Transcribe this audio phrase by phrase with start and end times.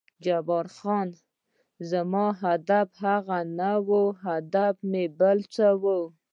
[0.25, 1.07] جبار خان:
[1.89, 3.89] زما هدف هغه نه و،
[4.25, 5.83] هدف مې بل څه و.